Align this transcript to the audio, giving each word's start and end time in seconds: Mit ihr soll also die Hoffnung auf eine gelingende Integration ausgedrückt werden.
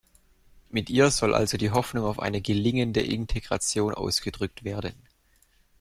Mit 0.71 0.89
ihr 0.89 1.11
soll 1.11 1.35
also 1.35 1.57
die 1.57 1.69
Hoffnung 1.69 2.05
auf 2.05 2.17
eine 2.17 2.41
gelingende 2.41 3.01
Integration 3.01 3.93
ausgedrückt 3.93 4.63
werden. 4.63 4.95